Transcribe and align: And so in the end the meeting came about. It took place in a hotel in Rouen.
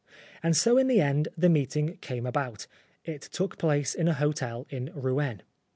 And 0.41 0.57
so 0.57 0.79
in 0.79 0.87
the 0.87 0.99
end 0.99 1.27
the 1.37 1.47
meeting 1.47 1.97
came 1.97 2.25
about. 2.25 2.65
It 3.05 3.21
took 3.21 3.59
place 3.59 3.93
in 3.93 4.07
a 4.07 4.15
hotel 4.15 4.65
in 4.71 4.89
Rouen. 4.95 5.43